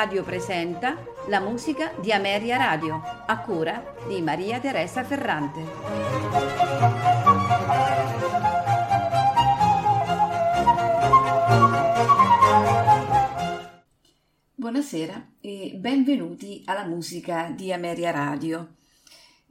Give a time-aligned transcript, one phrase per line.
[0.00, 0.96] Radio presenta
[1.28, 5.60] la musica di Ameria Radio, a cura di Maria Teresa Ferrante.
[14.54, 18.76] Buonasera e benvenuti alla musica di Ameria Radio.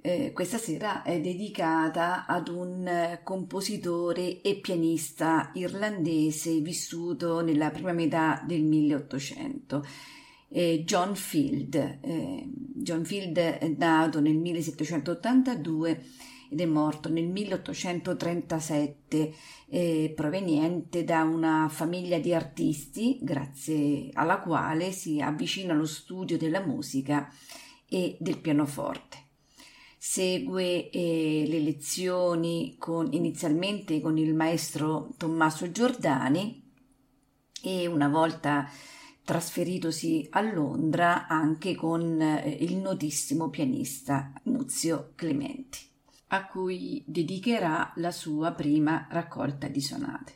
[0.02, 8.42] Eh, questa sera è dedicata ad un compositore e pianista irlandese vissuto nella prima metà
[8.48, 10.18] del 1800.
[10.50, 12.00] Eh, John Field.
[12.02, 16.04] Eh, John Field è nato nel 1782
[16.52, 19.34] ed è morto nel 1837,
[19.70, 26.66] eh, proveniente da una famiglia di artisti, grazie alla quale si avvicina allo studio della
[26.66, 27.32] musica
[27.88, 29.28] e del pianoforte
[30.02, 36.72] segue eh, le lezioni con, inizialmente con il maestro Tommaso Giordani
[37.62, 38.66] e una volta
[39.30, 45.78] trasferitosi a Londra anche con eh, il notissimo pianista Muzio Clementi,
[46.30, 50.34] a cui dedicherà la sua prima raccolta di sonate.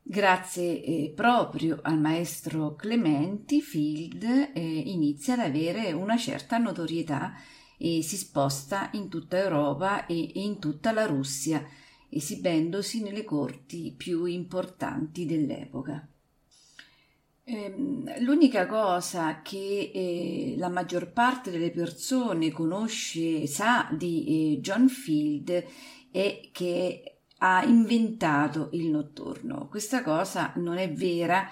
[0.00, 4.22] Grazie eh, proprio al maestro Clementi, Field
[4.54, 7.34] eh, inizia ad avere una certa notorietà
[7.76, 11.62] e si sposta in tutta Europa e in tutta la Russia,
[12.08, 16.08] esibendosi nelle corti più importanti dell'epoca.
[17.46, 24.88] Ehm, l'unica cosa che eh, la maggior parte delle persone conosce, sa di eh, John
[24.88, 25.64] Field
[26.10, 29.68] è che ha inventato il notturno.
[29.68, 31.46] Questa cosa non è vera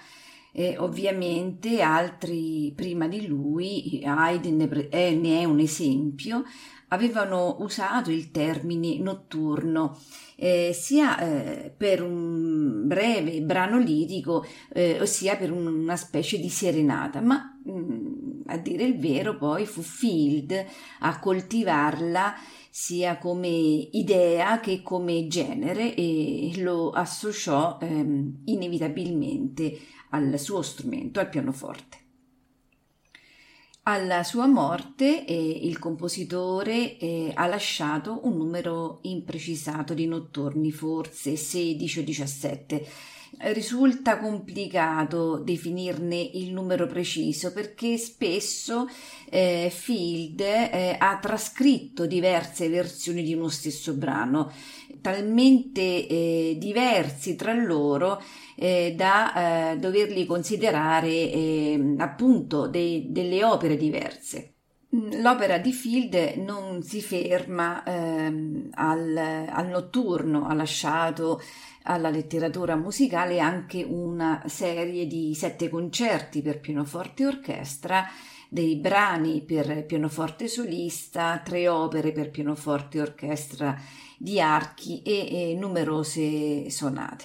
[0.52, 6.44] eh, ovviamente altri prima di lui, Haydn ne, eh, ne è un esempio,
[6.92, 9.98] avevano usato il termine notturno
[10.36, 16.48] eh, sia eh, per un breve brano lirico eh, ossia per un, una specie di
[16.48, 20.64] serenata, ma mh, mm, a dire il vero poi fu Field
[21.00, 22.34] a coltivarla
[22.68, 29.78] sia come idea che come genere e lo associò ehm, inevitabilmente
[30.10, 32.01] al suo strumento, al pianoforte.
[33.84, 41.34] Alla sua morte eh, il compositore eh, ha lasciato un numero imprecisato di notturni, forse
[41.34, 42.86] 16 o 17.
[43.38, 48.86] Risulta complicato definirne il numero preciso perché spesso
[49.28, 54.52] eh, Field eh, ha trascritto diverse versioni di uno stesso brano,
[55.02, 58.22] talmente eh, diversi tra loro
[58.56, 64.54] eh, da eh, doverli considerare eh, appunto dei, delle opere diverse.
[64.94, 71.40] Mm, l'opera di Field non si ferma ehm, al, al notturno, ha lasciato
[71.84, 78.06] alla letteratura musicale anche una serie di sette concerti per pianoforte e orchestra,
[78.52, 83.80] dei brani per pianoforte solista, tre opere per pianoforte e orchestra
[84.18, 87.24] di archi e, e numerose sonate.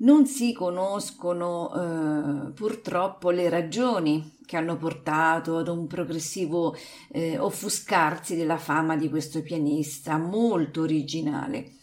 [0.00, 6.76] Non si conoscono eh, purtroppo le ragioni che hanno portato ad un progressivo
[7.12, 11.76] eh, offuscarsi della fama di questo pianista molto originale.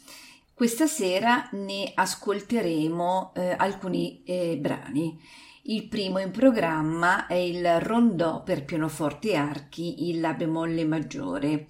[0.54, 5.20] Questa sera ne ascolteremo eh, alcuni eh, brani.
[5.70, 11.68] Il primo in programma è il rondò per pianoforte e archi in La bemolle maggiore.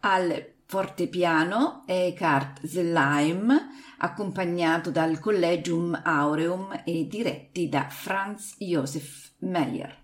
[0.00, 3.58] Al fortepiano Eckhart Zellheim,
[4.00, 9.96] accompagnato dal Collegium Aureum e diretti da Franz Josef Meyer.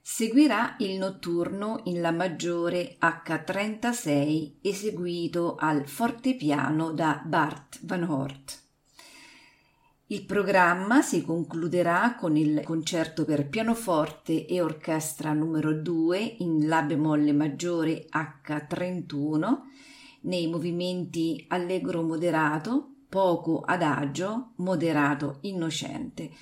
[0.00, 8.68] Seguirà il notturno in La maggiore H36 eseguito al fortepiano da Bart Van Hort.
[10.12, 16.82] Il programma si concluderà con il concerto per pianoforte e orchestra numero 2 in La
[16.82, 19.58] bemolle maggiore H31
[20.22, 26.32] nei movimenti allegro moderato, poco adagio, moderato innocente.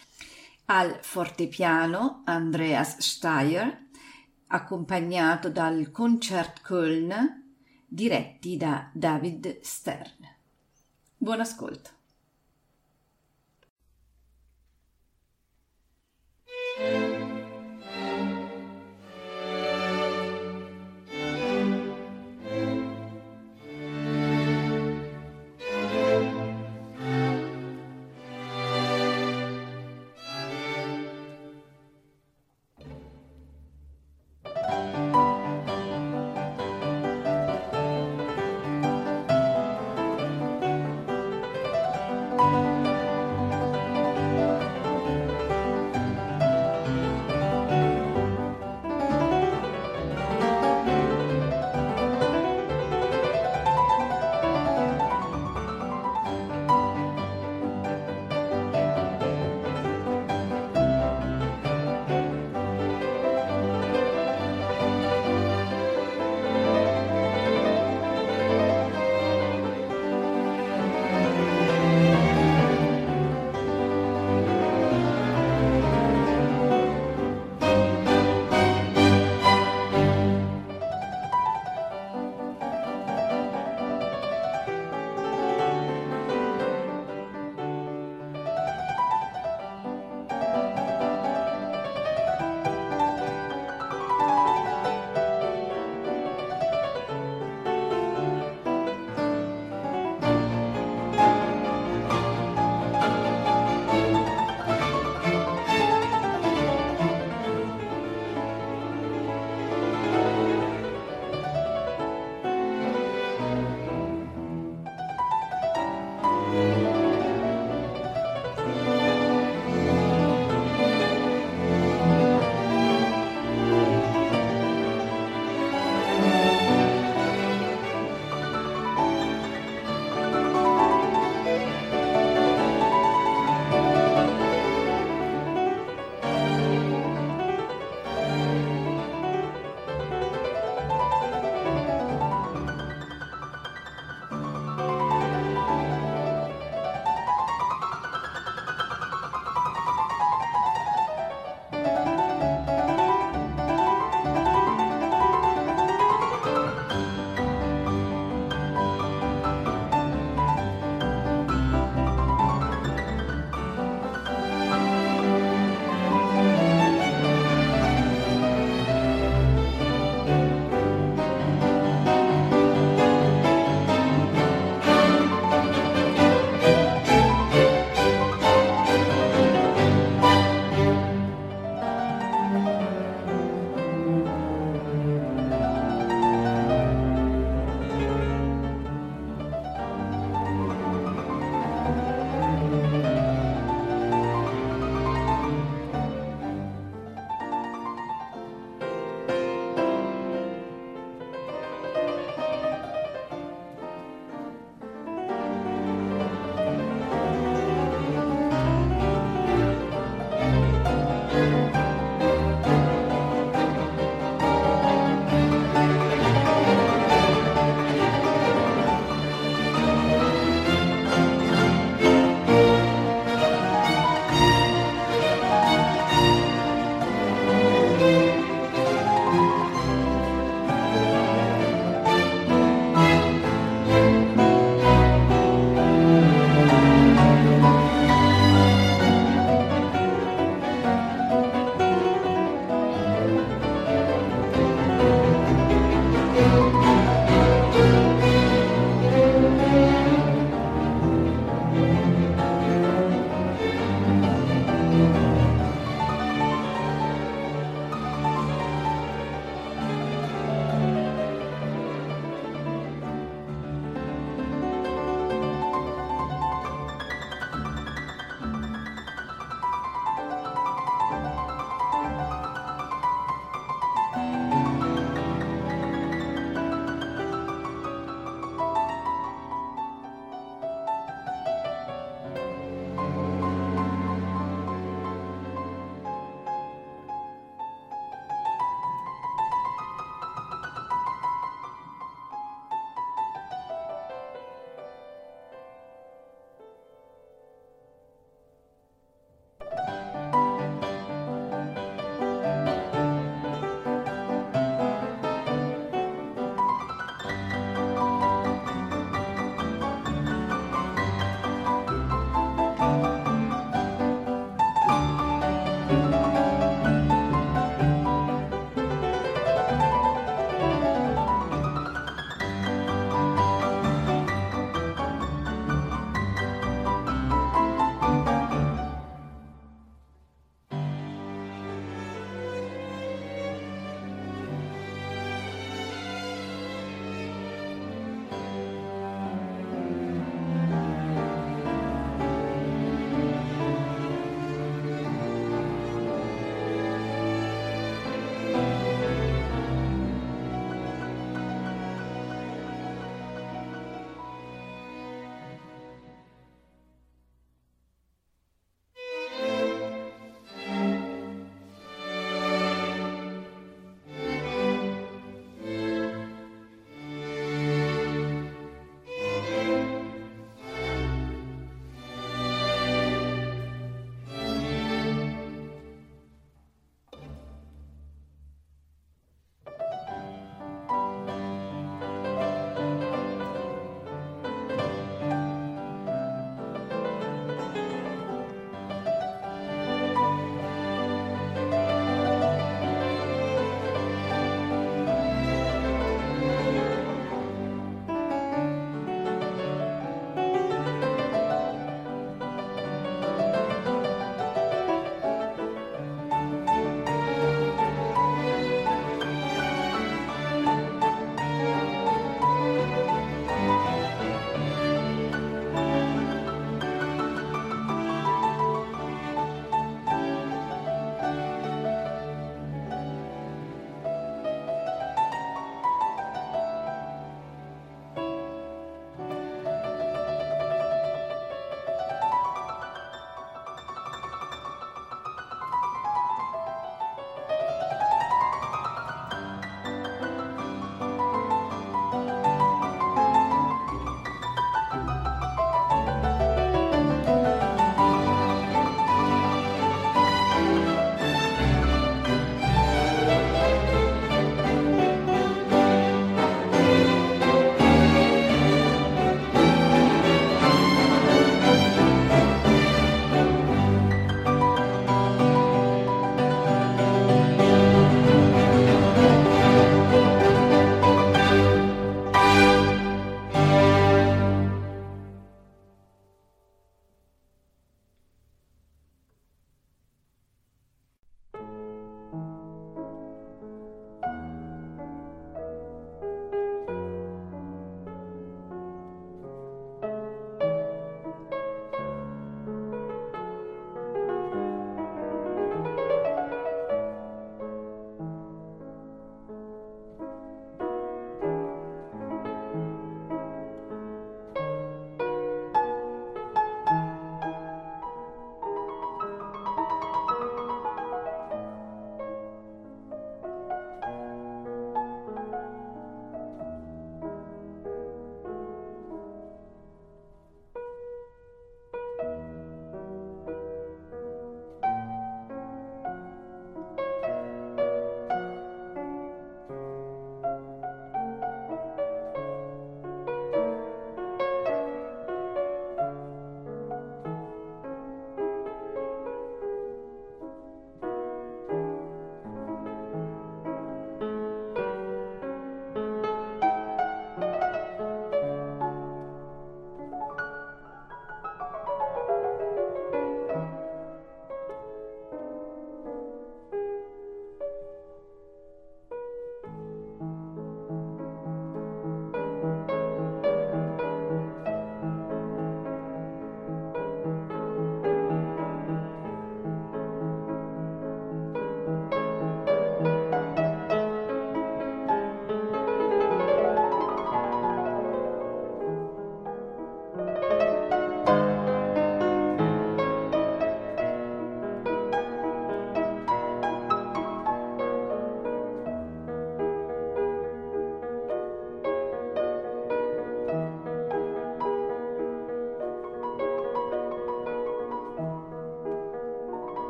[0.65, 3.89] Al fortepiano Andreas Steyer,
[4.47, 7.13] accompagnato dal Concert Köln,
[7.87, 10.27] diretti da David Stern.
[11.19, 11.97] Buon ascolto.